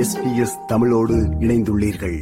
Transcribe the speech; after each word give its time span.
SBS 0.00 0.66
தமிழோடு 0.66 1.14
இணைந்துள்ளீர்கள். 1.14 2.18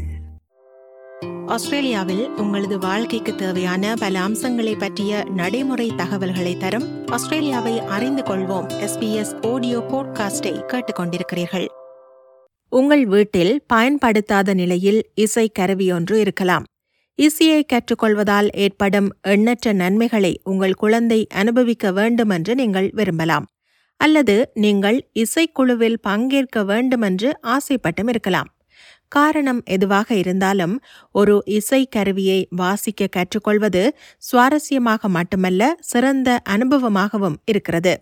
ஆஸ்திரேலியாவில் 1.46 2.28
உங்களது 2.28 2.78
வாழ்க்கைக்கு 2.78 3.34
தேவையான 3.34 3.94
பல 3.98 4.20
அம்சங்களை 4.20 4.76
பற்றிய 4.76 5.24
நடைமுறை 5.34 5.92
தகவல்களை 5.96 6.56
தரும் 6.56 7.06
ஆஸ்திரேலியாவை 7.06 7.78
அறிந்து 7.78 8.22
கொள்வோம். 8.22 8.88
எஸ்பிஎஸ் 8.88 9.52
ஆடியோ 9.52 9.78
போட்காஸ்டை 9.78 10.62
கேட்டுக்கொண்டிருக்கிறீர்கள். 10.66 11.66
உங்கள் 12.68 13.06
வீட்டில் 13.06 13.64
பயன்படுத்தாத 13.66 14.54
நிலையில் 14.54 15.10
இசை 15.14 15.52
கருவியொன்று 15.58 16.14
இருக்கலாம். 16.14 16.64
இசையை 17.14 17.66
கற்றுக்கொள்வதால் 17.72 18.48
ஏற்படும் 18.52 19.16
எண்ணற்ற 19.22 19.72
நன்மைகளை 19.72 20.40
உங்கள் 20.44 20.74
குழந்தை 20.74 21.26
அனுபவிக்க 21.34 21.92
வேண்டும் 21.92 22.30
என்று 22.30 22.54
நீங்கள் 22.54 22.90
விரும்பலாம். 22.92 23.46
அல்லது 24.00 24.36
நீங்கள் 24.54 24.98
இசைக்குழுவில் 25.14 25.98
பங்கேற்க 26.02 26.64
வேண்டுமென்று 26.64 27.28
ஆசைப்பட்டும் 27.46 28.08
இருக்கலாம். 28.08 28.50
காரணம் 29.08 29.60
எதுவாக 29.64 30.08
இருந்தாலும் 30.14 30.74
ஒரு 31.12 31.34
இசை 31.44 31.86
கருவியை 31.86 32.40
வாசிக்க 32.50 33.06
கற்றுக்கொள்வது 33.06 33.82
சுவாரஸ்யமாக 34.22 35.08
மட்டுமல்ல 35.08 35.62
சிறந்த 35.80 36.28
அனுபவமாகவும் 36.48 37.38
இருக்கிறது. 37.44 37.94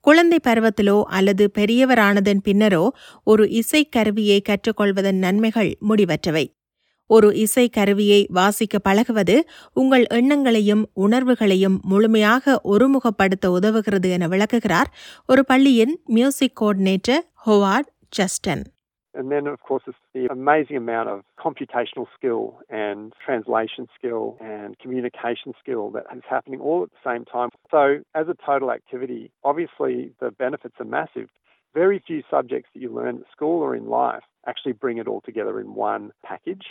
குழந்தை 0.00 0.38
பருவத்திலோ 0.48 1.02
அல்லது 1.08 1.50
பெரியவரானதன் 1.58 2.40
பின்னரோ 2.44 2.84
ஒரு 3.24 3.44
இசைக்கருவியை 3.60 4.38
கற்றுக்கொள்வதன் 4.48 5.18
நன்மைகள் 5.18 5.72
முடிவற்றவை. 5.88 6.44
ஒரு 7.09 7.27
இசை 7.35 7.65
கருவியை 7.69 8.21
வாசிக்க 8.37 8.79
பழகுவது 8.79 9.35
உங்கள் 9.73 10.05
எண்ணங்களையும் 10.19 10.83
உணர்வுகளையும் 11.05 11.79
முழுமையாக 11.83 12.55
ஒருமுகப்படுத்த 12.73 13.51
உதவுகிறது 13.57 14.09
என 14.09 14.27
விளக்குகிறார் 14.27 14.89
ஒரு 15.25 15.43
பள்ளியின் 15.45 15.93
music 16.17 16.57
coordinator 16.61 17.25
Howard 17.47 17.91
Justin 18.19 18.63
And 19.13 19.31
then, 19.31 19.47
of 19.47 19.61
course, 19.61 19.83
it's 19.87 20.01
the 20.13 20.23
amazing 20.29 20.75
amount 20.75 21.07
of 21.09 21.19
computational 21.39 22.05
skill 22.15 22.41
and 22.69 23.13
translation 23.25 23.87
skill 23.95 24.23
and 24.41 24.77
communication 24.77 25.53
skill 25.61 25.83
that 25.91 26.05
is 26.15 26.25
happening 26.29 26.59
all 26.59 26.83
at 26.83 26.91
the 26.95 27.03
same 27.09 27.23
time. 27.25 27.49
So, 27.71 27.81
as 28.13 28.27
a 28.27 28.35
total 28.45 28.71
activity, 28.71 29.21
obviously 29.43 29.93
the 30.19 30.31
benefits 30.45 30.75
are 30.79 30.89
massive. 30.99 31.29
Very 31.75 31.99
few 32.07 32.19
subjects 32.29 32.69
that 32.73 32.81
you 32.81 32.91
learn 32.91 33.15
at 33.17 33.31
school 33.31 33.57
or 33.61 33.71
in 33.73 33.87
life 34.01 34.25
actually 34.45 34.73
bring 34.73 34.97
it 34.97 35.07
all 35.07 35.21
together 35.21 35.55
in 35.59 35.69
one 35.91 36.03
package. 36.23 36.65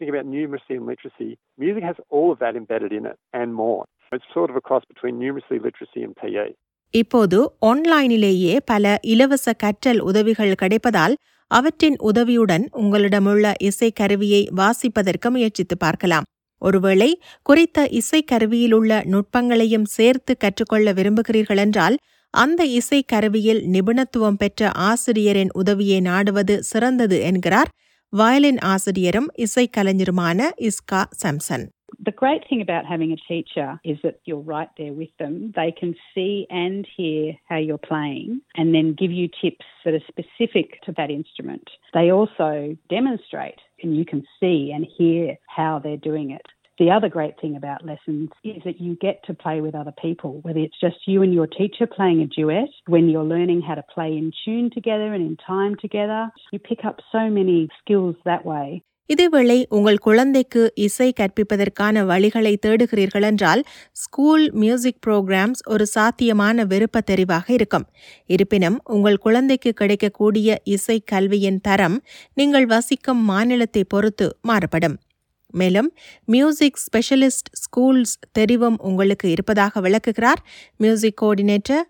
Think 0.00 0.10
about 0.10 0.26
numeracy 0.26 0.74
and 0.78 0.86
literacy. 0.86 1.30
Music 1.58 1.82
has 1.82 1.96
all 2.08 2.30
of 2.32 2.38
that 2.38 2.54
embedded 2.54 2.92
in 2.92 3.04
it 3.04 3.16
and 3.32 3.52
more. 3.54 3.80
It's 4.12 4.28
sort 4.32 4.50
of 4.50 4.56
a 4.56 4.60
cross 4.60 4.84
between 4.84 5.18
numeracy, 5.18 5.56
literacy, 5.60 6.02
and 6.02 6.14
PE. 6.16 6.48
இப்போது 6.94 7.38
ஆன்லைனிலேயே 7.66 8.52
பல 8.64 8.84
இலவச 9.06 9.52
கற்றல் 9.62 10.00
உதவிகள் 10.00 10.52
கிடைப்பதால் 10.62 11.14
அவற்றின் 11.50 11.98
உதவியுடன் 12.10 12.64
உங்களிடமுள்ள 12.74 13.52
இசைக்கருவியை 13.62 14.40
வாசிப்பதற்கு 14.56 15.28
முயற்சித்து 15.28 15.76
பார்க்கலாம் 15.76 16.28
ஒருவேளை 16.62 17.10
குறித்த 17.42 17.88
இசைக்கருவியிலுள்ள 18.00 18.92
நுட்பங்களையும் 19.12 19.86
சேர்த்து 19.96 20.34
கற்றுக்கொள்ள 20.36 20.92
விரும்புகிறீர்கள் 20.92 21.56
என்றால் 21.56 21.96
அந்த 22.34 22.62
இசைக்கருவியில் 22.78 23.60
நிபுணத்துவம் 23.74 24.38
பெற்ற 24.38 24.70
ஆசிரியரின் 24.88 25.52
உதவியை 25.54 26.00
நாடுவது 26.00 26.56
சிறந்தது 26.62 27.18
என்கிறார் 27.22 27.70
வயலின் 28.13 28.59
ஆசிரியரும் 28.73 29.29
இசைக்கலைஞருமான 29.45 30.49
இஸ்கா 30.69 31.01
Samson 31.23 31.65
The 32.07 32.11
great 32.21 32.43
thing 32.49 32.61
about 32.61 32.85
having 32.85 33.11
a 33.13 33.19
teacher 33.27 33.67
is 33.91 33.97
that 34.03 34.15
you're 34.27 34.45
right 34.55 34.69
there 34.79 34.93
with 35.01 35.11
them. 35.21 35.33
They 35.59 35.71
can 35.79 35.91
see 36.13 36.47
and 36.49 36.87
hear 36.97 37.35
how 37.49 37.59
you're 37.65 37.85
playing 37.91 38.29
and 38.55 38.73
then 38.75 38.93
give 38.93 39.11
you 39.11 39.27
tips 39.41 39.67
that 39.83 39.93
are 39.93 40.05
specific 40.13 40.81
to 40.85 40.91
that 40.93 41.11
instrument. 41.11 41.65
They 41.97 42.07
also 42.11 42.49
demonstrate 42.89 43.61
and 43.81 43.95
you 43.99 44.05
can 44.05 44.23
see 44.39 44.57
and 44.75 44.85
hear 44.99 45.37
how 45.47 45.79
they're 45.83 46.05
doing 46.09 46.31
it. 46.39 46.47
The 46.78 46.90
other 46.92 47.08
great 47.08 47.40
thing 47.40 47.56
about 47.56 47.84
lessons 47.84 48.28
is 48.44 48.62
that 48.64 48.80
you 48.80 48.96
get 48.96 49.24
to 49.24 49.34
play 49.34 49.60
with 49.60 49.74
other 49.74 49.94
people, 50.00 50.38
whether 50.42 50.60
it's 50.60 50.78
just 50.80 51.06
you 51.06 51.22
and 51.22 51.34
your 51.34 51.48
teacher 51.48 51.86
playing 51.88 52.22
a 52.22 52.26
duet, 52.28 52.70
when 52.86 53.08
you're 53.08 53.24
learning 53.24 53.62
how 53.62 53.74
to 53.74 53.82
play 53.94 54.10
in 54.12 54.30
tune 54.42 54.70
together 54.70 55.12
and 55.12 55.22
in 55.22 55.36
time 55.44 55.74
together. 55.76 56.20
You 56.52 56.60
pick 56.60 56.84
up 56.84 57.00
so 57.12 57.28
many 57.30 57.68
skills 57.80 58.14
that 58.24 58.44
way. 58.44 58.68
இதேவேளை 59.10 59.56
உங்கள் 59.68 59.98
குழந்தைக்கு 59.98 60.62
இசை 60.74 61.06
கற்பிப்பதற்கான 61.20 62.02
வழிகளை 62.10 62.52
தேடுகிறீர்கள் 62.66 63.22
என்றால் 63.22 63.62
school 63.92 64.44
music 64.52 65.00
programs 65.06 65.62
ஒரு 65.66 65.86
சாத்தியமான 65.86 66.64
விருப்ப 66.64 67.02
தெரிவாக 67.10 67.46
இருக்கும் 67.50 67.86
இருப்பினும் 68.26 68.78
உங்கள் 68.96 69.18
குழந்தைக்கு 69.18 69.72
கிடைக்கக்கூடிய 69.72 70.58
இசை 70.76 70.98
கல்வியின் 71.12 71.60
தரம் 71.60 71.98
நீங்கள் 72.34 72.66
வசிக்கும் 72.66 73.22
மாநிலத்தை 73.32 73.84
பொறுத்து 73.94 74.28
மாறுபடும் 74.42 74.98
மேலும் 75.53 75.89
மியூசிக் 76.25 76.79
ஸ்பெஷலிஸ்ட் 76.85 77.49
ஸ்கூல்ஸ் 77.63 78.13
தெரிவும் 78.37 78.77
உங்களுக்கு 78.81 79.27
இருப்பதாக 79.29 79.81
விளக்குகிறார் 79.81 80.41
music 80.77 81.19
coordinator 81.23 81.83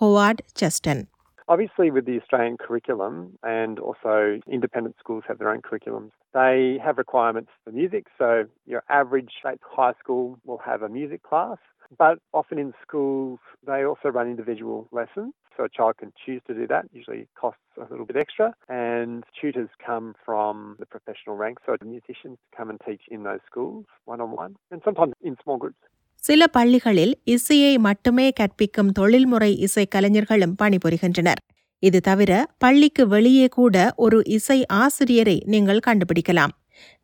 Howard 0.00 0.44
Cheston 0.60 1.02
Obviously, 1.48 1.90
with 1.90 2.06
the 2.06 2.14
Australian 2.20 2.56
curriculum 2.56 3.14
and 3.54 3.78
also 3.78 4.12
independent 4.48 4.94
schools 4.98 5.24
have 5.28 5.38
their 5.38 5.50
own 5.50 5.60
curriculums, 5.60 6.12
they 6.34 6.54
have 6.84 6.96
requirements 6.96 7.50
for 7.62 7.72
music. 7.72 8.04
So, 8.20 8.28
your 8.66 8.82
average 8.90 9.30
state 9.40 9.60
high 9.76 9.92
school 9.98 10.38
will 10.46 10.62
have 10.64 10.82
a 10.82 10.88
music 10.90 11.22
class, 11.22 11.58
but 11.98 12.18
often 12.32 12.58
in 12.58 12.72
schools, 12.82 13.38
they 13.66 13.84
also 13.84 14.08
run 14.08 14.28
individual 14.28 14.88
lessons. 14.92 15.32
So, 15.56 15.64
a 15.64 15.68
child 15.68 15.94
can 15.98 16.12
choose 16.16 16.42
to 16.48 16.54
do 16.54 16.66
that, 16.66 16.84
usually 16.92 17.28
costs 17.36 17.60
a 17.76 17.86
little 17.90 18.06
bit 18.06 18.16
extra. 18.16 18.46
And 18.68 19.22
tutors 19.38 19.72
come 19.80 20.06
from 20.24 20.54
the 20.80 20.86
professional 20.86 21.36
ranks, 21.36 21.62
so 21.66 21.76
musicians 21.86 22.38
come 22.56 22.70
and 22.70 22.80
teach 22.86 23.04
in 23.08 23.22
those 23.22 23.44
schools 23.46 23.84
one 24.04 24.20
on 24.20 24.32
one, 24.44 24.54
and 24.72 24.80
sometimes 24.84 25.14
in 25.22 25.36
small 25.44 25.58
groups. 25.58 25.82
சில 26.22 26.46
பள்ளிகளில் 26.46 27.14
இசையை 27.24 27.72
மட்டுமே 27.78 28.26
கற்பிக்கும் 28.30 28.92
தொழில்முறை 28.92 29.50
இசை 29.66 29.84
கலைஞர்களும் 29.86 30.54
பணிபுரிகின்றனர் 30.62 31.40
இது 31.82 32.00
தவிர 32.00 32.32
பள்ளிக்கு 32.58 33.04
வெளியே 33.06 33.46
கூட 33.48 33.76
ஒரு 33.96 34.18
இசை 34.36 34.58
ஆசிரியரை 34.82 35.36
நீங்கள் 35.54 35.84
கண்டுபிடிக்கலாம் 35.86 36.54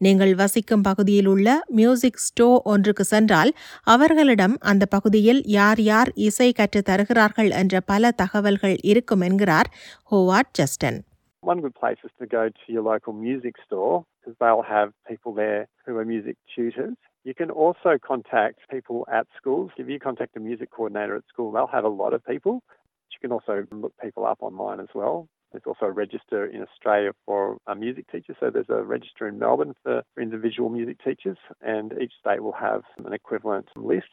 நீங்கள் 0.06 0.34
வசிக்கும் 0.41 0.86
பகுதியில் 0.90 1.30
உள்ள 1.34 1.50
மியூசிக் 1.80 2.22
ஸ்டோ 2.28 2.47
ஒன்றுக்கு 2.74 3.06
சென்றால் 3.13 3.52
அவர்களிடம் 3.96 4.56
அந்த 4.72 4.86
பகுதியில் 4.96 5.41
யார் 5.58 5.81
யார் 5.91 6.12
இசை 6.28 6.50
கற்று 6.52 6.81
தருகிறார்கள் 6.91 7.52
என்ற 7.62 7.81
பல 7.91 8.12
தகவல்கள் 8.24 8.78
இருக்கும் 8.94 9.25
என்கிறார் 9.30 9.72
Howard 10.12 10.53
Justin 10.62 11.00
One 11.44 11.59
good 11.62 11.75
place 11.75 12.00
is 12.03 12.12
to 12.19 12.25
go 12.28 12.44
to 12.50 12.68
your 12.68 12.84
local 12.84 13.13
music 13.25 13.56
store 13.66 13.96
because 14.16 14.36
they'll 14.40 14.63
have 14.68 14.90
people 15.08 15.34
there 15.34 15.68
who 15.86 15.96
are 15.96 16.06
music 16.06 16.38
tutors. 16.53 16.96
You 17.25 17.36
can 17.36 17.52
also 17.63 17.92
contact 18.03 18.59
people 18.69 19.06
at 19.12 19.28
schools. 19.38 19.69
If 19.78 19.88
you 19.88 20.00
contact 20.00 20.36
a 20.36 20.40
music 20.40 20.72
coordinator 20.72 21.16
at 21.16 21.28
school, 21.28 21.52
they'll 21.52 21.68
have 21.69 21.84
a 21.84 21.96
lot 22.02 22.13
of 22.13 22.24
people. 22.25 22.56
You 23.12 23.19
can 23.22 23.31
also 23.31 23.66
look 23.74 23.94
people 23.97 24.25
up 24.25 24.40
online 24.42 24.80
as 24.80 24.92
well. 24.94 25.18
There's 25.54 25.69
also 25.70 25.86
a 25.86 25.94
register 25.94 26.41
in 26.47 26.60
Australia 26.62 27.12
for 27.26 27.41
a 27.66 27.75
music 27.76 28.04
teacher. 28.12 28.34
So 28.41 28.50
there's 28.50 28.72
a 28.72 28.82
register 28.86 29.25
in 29.28 29.38
Melbourne 29.38 29.75
for, 29.82 29.97
for 30.12 30.22
individual 30.22 30.69
music 30.70 30.98
teachers, 31.06 31.41
and 31.75 31.86
each 32.03 32.14
state 32.20 32.42
will 32.42 32.58
have 32.60 32.82
an 33.08 33.14
equivalent 33.20 33.69
list. 33.91 34.12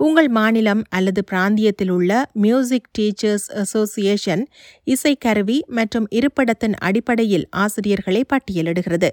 உங்கள் 0.00 0.28
மாநிலம் 0.36 0.82
அல்லது 0.96 1.20
பிராந்தியத்தில் 1.24 1.92
உள்ள 1.94 2.12
music 2.42 2.90
teachers 2.98 3.46
association 3.62 4.42
இசைக்கருவி 4.86 5.58
மற்றும் 5.78 6.06
இருப்பிடத்தின் 6.18 6.76
அடிப்படையில் 6.88 7.46
ஆசிரியர்களை 7.64 8.22
பட்டியலிடுகிறது 8.32 9.10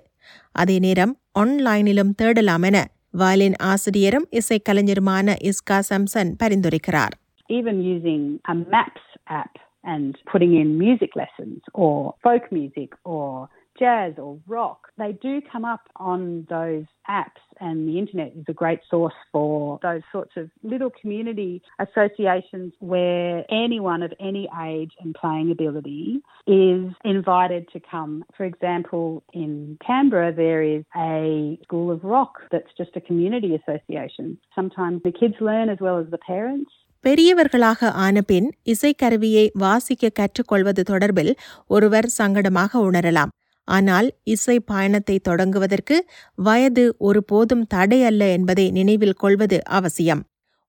அதே 0.55 0.77
நேரம் 0.79 1.13
ஆன்லைனிலும் 1.39 2.13
தேடலாம் 2.21 2.67
என 2.69 2.77
வயலின் 3.13 3.57
ஆசிரியரும் 3.71 4.27
இசைக்கலைஞருமான 4.39 5.35
இஸ்கா 5.51 5.79
சம்சன் 5.91 6.33
பரிந்துரைக்கிறார் 6.43 7.15
even 7.49 7.77
using 7.93 8.21
a 8.51 8.55
maps 8.71 9.03
app 9.39 9.51
and 9.84 10.16
putting 10.30 10.56
in 10.56 10.78
music 10.78 11.10
lessons 11.16 11.62
or 11.74 12.14
folk 12.22 12.50
music 12.52 12.92
or 13.04 13.48
jazz 13.78 14.14
or 14.18 14.38
rock, 14.46 14.88
they 14.98 15.12
do 15.12 15.40
come 15.50 15.64
up 15.64 15.88
on 15.96 16.46
those 16.50 16.84
apps, 17.08 17.40
and 17.60 17.88
the 17.88 17.98
internet 17.98 18.32
is 18.36 18.44
a 18.48 18.52
great 18.52 18.80
source 18.90 19.14
for 19.32 19.78
those 19.82 20.02
sorts 20.12 20.32
of 20.36 20.50
little 20.62 20.90
community 21.00 21.62
associations 21.78 22.72
where 22.80 23.44
anyone 23.50 24.02
of 24.02 24.12
any 24.20 24.48
age 24.62 24.92
and 25.00 25.14
playing 25.14 25.50
ability 25.50 26.20
is 26.46 26.92
invited 27.04 27.68
to 27.72 27.80
come. 27.80 28.24
For 28.36 28.44
example, 28.44 29.24
in 29.32 29.78
Canberra, 29.84 30.32
there 30.34 30.62
is 30.62 30.84
a 30.96 31.58
school 31.64 31.90
of 31.90 32.04
rock 32.04 32.40
that's 32.50 32.70
just 32.76 32.90
a 32.96 33.00
community 33.00 33.54
association. 33.54 34.38
Sometimes 34.54 35.02
the 35.02 35.12
kids 35.12 35.34
learn 35.40 35.68
as 35.70 35.78
well 35.80 35.98
as 35.98 36.10
the 36.10 36.18
parents. 36.18 36.70
பெரியவர்களாக 37.04 37.90
ஆனபின் 38.06 38.48
இசைக்கருவியை 38.72 39.44
வாசிக்க 39.52 40.08
கற்றுக்கொள்வது 40.08 40.82
தொடர்பில் 40.90 41.30
ஒருவர் 41.66 42.08
சங்கடமாக 42.18 42.72
உணரலாம். 42.88 43.30
ஆனால் 43.68 44.08
இசை 44.24 44.56
பயணத்தை 44.60 45.16
தொடங்குவதற்கு 45.28 45.96
வயது 46.34 46.84
ஒருபோதும் 46.98 47.64
தடை 47.66 48.00
அல்ல 48.04 48.28
என்பதை 48.28 48.66
நினைவில் 48.70 49.20
கொள்வது 49.22 49.58
அவசியம். 49.78 50.22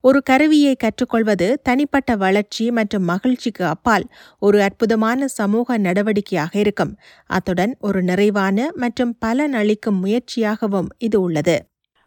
ஒரு 0.03 0.19
கருவியை 0.23 0.73
கற்றுக்கொள்வது 0.75 1.47
தனிப்பட்ட 1.63 2.11
வளர்ச்சி 2.15 2.65
மற்றும் 2.71 3.03
மகிழ்ச்சிக்கு 3.03 3.65
அப்பால் 3.65 4.05
ஒரு 4.39 4.57
அற்புதமான 4.61 5.27
சமூக 5.27 5.77
நடவடிக்கையாக 5.77 6.53
இருக்கும். 6.63 6.93
அத்துடன் 7.29 7.73
ஒரு 7.79 8.01
நிறைவான 8.03 8.69
மற்றும் 8.75 9.13
பலனளிக்கும் 9.25 9.99
முயற்சியாகவும் 10.03 10.89
இது 10.97 11.19
உள்ளது. 11.21 11.57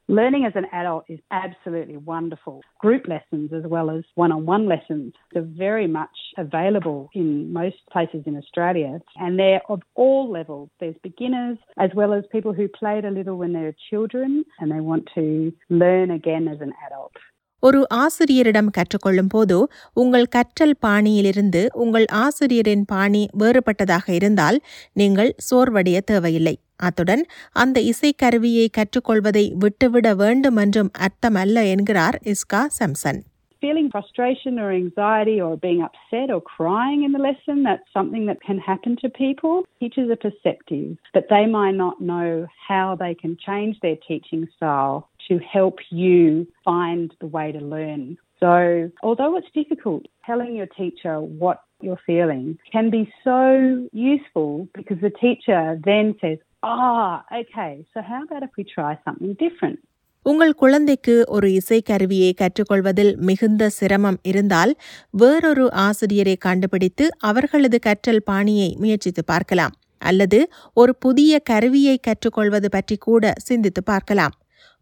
Learning 0.08 0.44
as 0.44 0.52
an 0.54 0.66
adult 0.70 1.04
is 1.08 1.18
absolutely 1.30 1.96
wonderful. 1.96 2.60
Group 2.78 3.08
lessons 3.08 3.52
as 3.54 3.62
well 3.64 3.90
as 3.90 4.02
one 4.16 4.32
on 4.32 4.44
one 4.44 4.68
lessons 4.68 5.14
are 5.34 5.40
very 5.40 5.86
much 5.88 6.16
available 6.36 7.08
in 7.14 7.52
most 7.52 7.76
places 7.90 8.22
in 8.26 8.36
Australia 8.36 9.00
and 9.16 9.38
they're 9.38 9.62
of 9.68 9.80
all 9.94 10.30
levels. 10.30 10.68
There's 10.78 11.00
beginners 11.02 11.56
as 11.78 11.90
well 11.94 12.12
as 12.12 12.24
people 12.30 12.52
who 12.52 12.68
played 12.68 13.06
a 13.06 13.10
little 13.10 13.38
when 13.38 13.54
they 13.54 13.60
were 13.60 13.76
children 13.90 14.44
and 14.60 14.70
they 14.70 14.80
want 14.80 15.08
to 15.14 15.52
learn 15.70 16.10
again 16.10 16.48
as 16.48 16.60
an 16.60 16.74
adult. 16.86 17.14
ஒரு 17.62 17.80
ஆசிரியரிடம் 17.94 18.70
கற்றுக்கொள்ளும் 18.70 19.28
போது 19.28 19.56
உங்கள் 19.92 20.26
கற்றல் 20.36 20.74
பாணியிலிருந்து 20.80 21.70
உங்கள் 21.74 22.06
ஆசிரியரின் 22.24 22.84
பாணி 22.84 23.22
வேறுபட்டதாக 23.38 24.06
இருந்தால் 24.12 24.58
நீங்கள் 24.92 25.30
சோர்வடைய 25.48 26.00
தேவையில்லை 26.00 26.54
அத்துடன் 26.87 27.23
அந்த 27.63 27.77
இசைக்கருவியை 27.91 28.67
கற்றுக்கொள்வதை 28.77 29.45
விட்டுவிட 29.63 30.13
வேண்டும் 30.21 30.59
என்றும் 30.65 30.93
அர்த்தமல்ல 31.07 31.65
என்கிறார் 31.73 32.19
இஸ்கா 32.35 32.63
சம்சன் 32.79 33.21
feeling 33.61 33.89
frustration 33.91 34.57
or 34.57 34.71
anxiety 34.71 35.41
or 35.41 35.57
being 35.57 35.81
upset 35.81 36.27
or 36.31 36.41
crying 36.41 37.03
in 37.03 37.11
the 37.11 37.19
lesson, 37.19 37.63
that's 37.63 37.91
something 37.93 38.25
that 38.27 38.41
can 38.41 38.57
happen 38.57 38.95
to 39.01 39.09
people. 39.09 39.65
Teachers 39.79 40.09
are 40.09 40.15
perceptive, 40.15 40.97
but 41.13 41.25
they 41.29 41.45
might 41.45 41.75
not 41.75 41.99
know 42.01 42.47
how 42.67 42.95
they 42.95 43.13
can 43.13 43.37
change 43.47 43.79
their 43.79 43.97
teaching 44.07 44.47
style 44.55 45.09
to 45.27 45.39
help 45.39 45.77
you 45.91 46.47
find 46.63 47.13
the 47.19 47.27
way 47.27 47.51
to 47.51 47.59
learn. 47.59 48.17
So, 48.39 48.89
although 49.03 49.35
it's 49.35 49.51
difficult, 49.53 50.05
telling 50.25 50.55
your 50.55 50.67
teacher 50.67 51.19
what 51.19 51.61
you're 51.81 51.99
feeling 52.05 52.57
can 52.71 52.89
be 52.89 53.11
so 53.23 53.87
useful 53.91 54.67
because 54.73 54.99
the 55.01 55.09
teacher 55.09 55.79
then 55.83 56.15
says, 56.21 56.37
Ah, 56.66 57.22
okay, 57.30 57.72
so 57.92 58.02
how 58.02 58.18
about 58.24 58.44
if 58.44 58.52
we 58.58 58.64
try 58.74 58.92
something 59.06 59.32
different? 59.42 59.78
உங்கள் 60.22 60.54
குழந்தைக்கு 60.54 61.24
ஒரு 61.26 61.48
இசைக்கருவியை 61.48 62.30
கற்றுக்கொள்வதில் 62.34 63.16
மிகுந்த 63.16 63.68
சிரமம் 63.68 64.18
இருந்தால் 64.22 64.76
வேறொரு 65.10 65.72
ஆசிரியரை 65.72 66.36
கண்டுபிடித்து 66.36 67.10
அவர்களது 67.18 67.78
கற்றல் 67.78 68.22
பாணியை 68.22 68.76
முயற்சித்து 68.78 69.24
பார்க்கலாம். 69.24 69.74
அல்லது 69.98 70.52
ஒரு 70.74 70.96
புதிய 70.96 71.38
கருவியை 71.38 71.98
கற்றுக்கொள்வது 71.98 72.70
பற்றி 72.70 72.96
கூட 72.96 73.32
சிந்தித்து 73.36 73.82
பார்க்கலாம். 73.82 74.34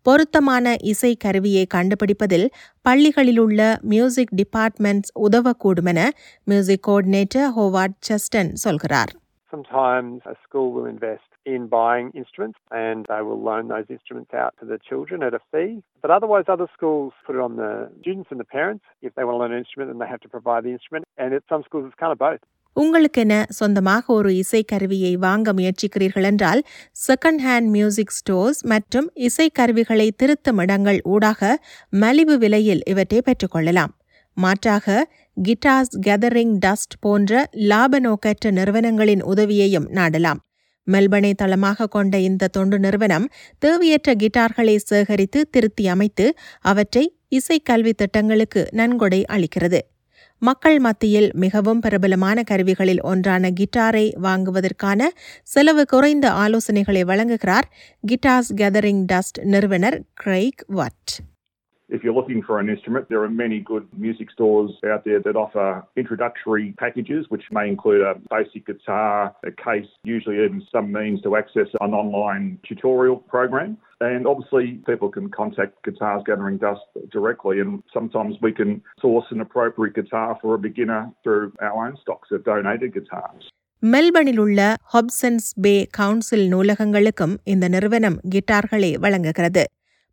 பொருத்தமான 0.03 0.77
இசை 0.83 1.17
கருவியை 1.17 1.67
கண்டுபிடிப்பதில் 1.75 2.49
பள்ளிகளிலுள்ள 2.89 3.81
மியூசிக் 3.81 4.35
டிபார்ட்மெண்ட்ஸ் 4.37 5.13
உதவக்கூடுமென 5.21 6.09
மியூசிக் 6.45 6.89
கோஆர்டினேட்டர் 6.89 7.51
ஹோவார்ட் 7.57 7.99
செஸ்டன் 8.11 8.53
சொல்கிறார். 8.53 9.13
Sometimes 9.53 10.17
a 10.33 10.37
school 10.45 10.69
will 10.75 10.89
invest 10.95 11.32
in 11.47 11.67
buying 11.69 12.11
instruments 12.13 12.59
and 12.73 13.07
they 13.09 13.21
will 13.21 13.41
loan 13.41 13.69
those 13.69 13.89
instruments 13.89 14.33
out 14.35 14.55
to 14.61 14.67
the 14.67 14.79
children 14.89 15.23
at 15.23 15.35
a 15.35 15.41
fee. 15.51 15.83
But 16.03 16.11
otherwise, 16.11 16.45
other 16.49 16.69
schools 16.73 17.13
put 17.27 17.37
it 17.37 17.41
on 17.41 17.57
the 17.57 17.71
students 18.01 18.29
and 18.31 18.41
the 18.41 18.45
parents. 18.47 18.85
If 19.03 19.15
they 19.15 19.25
want 19.25 19.35
to 19.35 19.39
learn 19.39 19.53
an 19.53 19.59
instrument, 19.59 19.91
then 19.91 19.99
they 19.99 20.07
have 20.07 20.21
to 20.21 20.29
provide 20.29 20.65
the 20.65 20.71
instrument. 20.71 21.05
And 21.19 21.35
at 21.35 21.45
some 21.49 21.63
schools, 21.63 21.87
it's 21.87 22.01
kind 22.03 22.13
of 22.13 22.19
both. 22.19 22.43
உங்களுக்கென 22.77 23.33
சொந்தமாக 23.57 24.05
ஒரு 24.15 24.31
இசைக்கருவியை 24.43 25.11
வாங்க 25.25 25.53
முயற்சிக்கிறீர்கள் 25.53 26.27
என்றால் 26.29 26.61
second 27.09 27.41
hand 27.47 27.69
music 27.75 28.15
stores 28.19 28.61
மற்றும் 28.73 29.09
இசைக்கருவிகளை 29.27 30.07
திருத்தும் 30.21 30.61
இடங்கள் 30.65 31.01
ஊடாக 31.15 31.51
மலிவு 32.03 32.37
விலையில் 32.45 32.83
இவற்றை 32.93 33.21
பெற்றுக்கொள்ளலாம் 33.29 33.93
மாற்றாக 34.37 34.97
கிட்டார்ஸ் 35.37 35.95
கேதரிங் 36.07 36.55
டஸ்ட் 36.65 36.97
போன்ற 37.01 37.33
லாப 37.71 38.01
நோக்கற்ற 38.07 38.51
நிறுவனங்களின் 38.51 39.25
உதவியையும் 39.33 39.89
நாடலாம் 39.99 40.41
மெல்பனை 40.87 41.33
தளமாக 41.35 41.89
கொண்ட 41.89 42.19
இந்த 42.19 42.49
தொண்டு 42.49 42.79
நிறுவனம் 42.79 43.27
தேவையற்ற 43.59 44.15
கிட்டார்களை 44.15 44.77
சேகரித்து 44.77 45.43
திருத்தி 45.51 45.87
அமைத்து 45.89 46.27
அவற்றை 46.61 47.05
இசைக்கல்வி 47.31 47.93
திட்டங்களுக்கு 47.93 48.69
நன்கொடை 48.73 49.25
அளிக்கிறது. 49.29 49.81
மக்கள் 50.43 50.79
மத்தியில் 50.79 51.29
மிகவும் 51.35 51.81
பிரபலமான 51.81 52.43
கருவிகளில் 52.43 53.03
ஒன்றான 53.03 53.51
கிட்டாரை 53.51 54.07
வாங்குவதற்கான 54.23 55.11
செலவு 55.43 55.85
குறைந்த 55.87 56.29
ஆலோசனைகளை 56.45 57.03
வழங்குகிறார் 57.11 57.69
கிட்டார்ஸ் 58.05 58.53
கேதரிங் 58.57 59.05
டஸ்ட் 59.05 59.41
நிறுவனர் 59.43 59.99
Craig 60.25 60.65
Watt. 60.67 61.13
If 61.92 62.04
you're 62.04 62.14
looking 62.14 62.44
for 62.44 62.60
an 62.60 62.70
instrument, 62.70 63.08
there 63.08 63.24
are 63.24 63.30
many 63.30 63.60
good 63.62 63.88
music 63.98 64.30
stores 64.32 64.72
out 64.92 65.06
there 65.06 65.22
that 65.22 65.36
offer 65.38 65.86
introductory 65.96 66.74
packages, 66.78 67.26
which 67.30 67.46
may 67.50 67.70
include 67.70 68.02
a 68.02 68.16
basic 68.30 68.68
guitar, 68.68 69.34
a 69.46 69.52
case, 69.52 69.88
usually 70.04 70.38
even 70.44 70.62
some 70.70 70.92
means 70.92 71.22
to 71.22 71.38
access 71.38 71.68
an 71.80 71.94
online 71.94 72.60
tutorial 72.68 73.16
program. 73.16 73.78
And 74.02 74.28
obviously, 74.28 74.66
people 74.86 75.10
can 75.10 75.30
contact 75.30 75.82
Guitars 75.86 76.24
Gathering 76.26 76.58
Dust 76.58 76.82
directly, 77.10 77.62
and 77.62 77.82
sometimes 77.94 78.36
we 78.42 78.52
can 78.52 78.82
source 79.02 79.26
an 79.32 79.40
appropriate 79.40 79.96
guitar 79.96 80.38
for 80.42 80.56
a 80.56 80.60
beginner 80.60 81.10
through 81.24 81.54
our 81.62 81.88
own 81.88 81.96
stocks 82.04 82.30
of 82.32 82.42
donated 82.52 82.92
guitars. 83.00 83.46
மெல்பர்னில் 83.84 84.40
உள்ள 84.44 84.62
ஹொப்சன்ஸ் 84.94 85.48
பே 85.64 85.74
council 85.98 86.46
நூலகங்களுக்கும் 86.54 87.36
இந்த 87.54 87.66
நிறுவனம் 87.74 88.16
கிட்டார்களை 88.34 88.90
வழங்குகிறது 89.04 89.64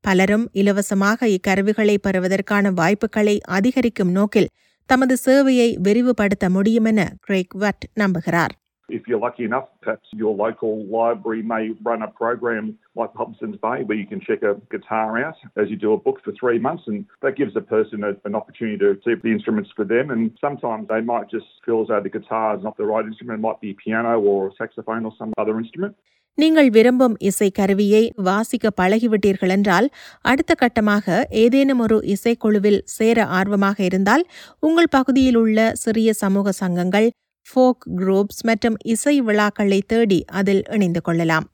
பலரும் 0.08 0.46
இலவசமாக 0.62 1.28
இக்கருவிகளை 1.28 1.96
பெறுவதற்கான 2.06 2.72
வாய்ப்புகளை 2.72 3.36
அதிகரிக்கும் 3.58 4.14
நோக்கில் 4.20 4.52
தமது 4.90 5.16
சேவையை 5.26 5.70
விரிவுபடுத்த 5.88 6.46
முடியுமென 6.56 7.02
கிரேக் 7.28 7.56
வட் 7.64 7.86
நம்புகிறார் 8.04 8.56
If 8.90 9.08
you're 9.08 9.20
lucky 9.20 9.44
enough, 9.44 9.68
perhaps 9.82 10.08
your 10.14 10.36
local 10.36 10.72
library 10.86 11.42
may 11.44 11.64
run 11.84 12.02
a 12.02 12.08
program 12.22 12.66
like 12.96 13.14
Hobson's 13.14 13.58
Bay 13.58 13.84
where 13.84 13.98
you 13.98 14.08
can 14.08 14.20
check 14.20 14.42
a 14.42 14.54
guitar 14.72 15.18
out 15.26 15.36
as 15.58 15.70
you 15.70 15.76
do 15.76 15.94
a 15.94 15.98
book 15.98 16.18
for 16.24 16.32
three 16.40 16.58
months, 16.58 16.84
and 16.88 17.06
that 17.24 17.36
gives 17.36 17.56
a 17.56 17.62
person 17.76 18.04
a, 18.04 18.12
an 18.30 18.36
opportunity 18.36 18.78
to 18.78 18.90
see 19.04 19.14
the 19.22 19.32
instrument's 19.32 19.72
for 19.76 19.86
them. 19.86 20.10
And 20.10 20.24
sometimes 20.42 20.88
they 20.88 21.02
might 21.02 21.30
just 21.30 21.46
feel 21.66 21.82
as 21.84 21.90
though 21.90 22.02
the 22.02 22.10
guitar 22.10 22.58
is 22.58 22.64
not 22.64 22.78
the 22.78 22.86
right 22.86 23.06
instrument, 23.06 23.38
it 23.40 23.42
might 23.42 23.62
be 23.62 23.74
piano 23.84 24.20
or 24.32 24.52
saxophone 24.58 25.06
or 25.06 25.14
some 25.22 25.34
other 25.38 25.60
instrument. 25.64 25.94
நீங்கள் 26.40 26.70
விரும்பும் 26.70 27.16
இசை 27.20 27.52
கருவியை 27.52 28.14
வாசிக்க 28.16 28.70
பழகிவிட்டீர்கள் 28.82 29.50
என்றால் 29.50 29.90
அடுத்த 30.22 30.56
கட்டமாக 30.60 31.24
ஏதேனும் 31.30 31.80
ஒரு 31.80 31.98
இசைக்குழுவில் 32.04 32.82
சேர 32.86 33.26
ஆர்வமாக 33.26 33.84
இருந்தால் 33.84 34.24
உங்கள் 34.60 34.92
பகுதியில் 34.92 35.36
உள்ள 35.36 35.72
சிறிய 35.74 36.14
சமூக 36.14 36.52
சங்கங்கள் 36.52 37.12
ஃபோக் 37.48 37.84
குரூப்ஸ் 37.98 38.44
மற்றும் 38.44 38.76
இசை 38.84 39.22
விழாக்களை 39.22 39.84
தேடி 39.88 40.26
அதில் 40.32 40.64
இணைந்து 40.70 41.02
கொள்ளலாம். 41.02 41.48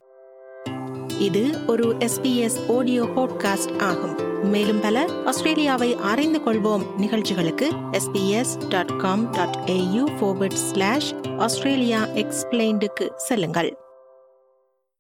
இது 1.19 1.43
ஒரு 1.67 1.95
எஸ்பிஎஸ் 1.99 2.59
ஆடியோ 2.77 3.03
பாட்காஸ்ட் 3.03 3.79
ஆகும். 3.79 4.15
மேலும் 4.43 4.79
பல 4.79 5.05
ஆஸ்திரேலியாவை 5.25 5.95
அறிந்து 5.95 6.39
கொள்வோம் 6.39 6.83
நிகழ்ச்சிகளுக்கு 6.97 7.69
SBS 7.91 8.53
dot 8.69 8.99
com 8.99 9.29
dot 9.29 9.57
AU 9.65 10.53
slash 10.53 11.13
Australia 11.37 12.05
எக்ஸ்பிளைண்டுக்கு 12.05 13.07
செல்லுங்கள். 13.15 13.71